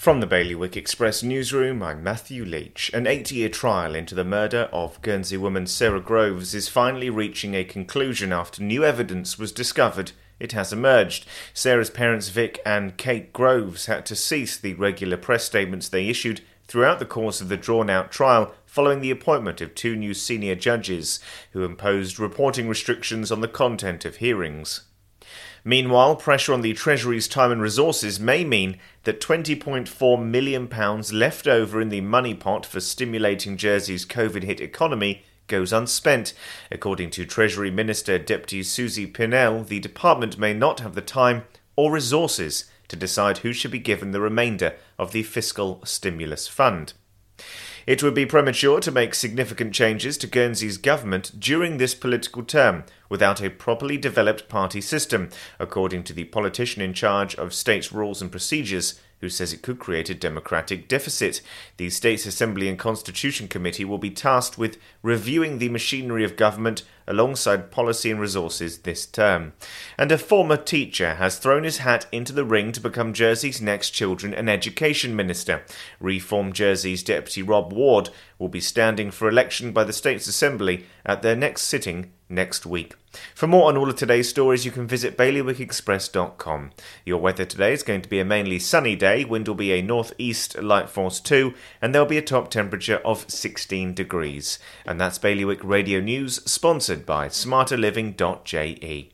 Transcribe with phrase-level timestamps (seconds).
[0.00, 2.90] From the Bailiwick Express newsroom, I'm Matthew Leach.
[2.94, 7.54] An eight year trial into the murder of Guernsey woman Sarah Groves is finally reaching
[7.54, 10.12] a conclusion after new evidence was discovered.
[10.38, 11.26] It has emerged.
[11.52, 16.40] Sarah's parents, Vic and Kate Groves, had to cease the regular press statements they issued
[16.66, 20.54] throughout the course of the drawn out trial following the appointment of two new senior
[20.54, 21.20] judges
[21.52, 24.80] who imposed reporting restrictions on the content of hearings.
[25.64, 30.68] Meanwhile, pressure on the Treasury's time and resources may mean that £20.4 million
[31.12, 36.32] left over in the money pot for stimulating Jersey's COVID hit economy goes unspent.
[36.70, 41.44] According to Treasury Minister Deputy Susie Pinel, the department may not have the time
[41.76, 46.94] or resources to decide who should be given the remainder of the fiscal stimulus fund.
[47.86, 52.84] It would be premature to make significant changes to Guernsey's government during this political term
[53.08, 58.20] without a properly developed party system, according to the politician in charge of state's rules
[58.20, 61.40] and procedures, who says it could create a democratic deficit.
[61.76, 66.82] The State's Assembly and Constitution Committee will be tasked with reviewing the machinery of government
[67.06, 69.52] alongside policy and resources this term.
[69.98, 73.90] And a former teacher has thrown his hat into the ring to become Jersey's next
[73.90, 75.64] Children and Education Minister.
[75.98, 81.22] Reform Jersey's Deputy Rob Ward will be standing for election by the State's Assembly at
[81.22, 82.94] their next sitting next week.
[83.34, 86.70] For more on all of today's stories, you can visit bailiwickexpress.com.
[87.04, 89.24] Your weather today is going to be a mainly sunny day.
[89.24, 93.30] Wind will be a northeast light force 2, and there'll be a top temperature of
[93.30, 94.58] 16 degrees.
[94.86, 99.10] And that's Bailiwick Radio News, sponsored by smarterliving.je.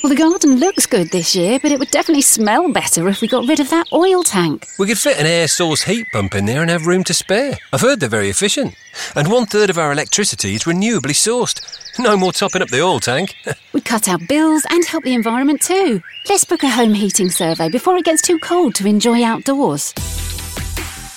[0.00, 3.26] Well, the garden looks good this year, but it would definitely smell better if we
[3.26, 4.64] got rid of that oil tank.
[4.78, 7.58] We could fit an air source heat pump in there and have room to spare.
[7.72, 8.76] I've heard they're very efficient.
[9.16, 11.77] And one third of our electricity is renewably sourced.
[12.08, 13.34] No more topping up the oil tank.
[13.72, 16.00] We'd cut our bills and help the environment too.
[16.28, 19.92] Let's book a home heating survey before it gets too cold to enjoy outdoors.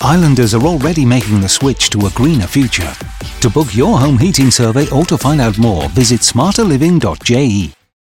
[0.00, 2.92] Islanders are already making the switch to a greener future.
[3.42, 7.81] To book your home heating survey or to find out more, visit smarterliving.je.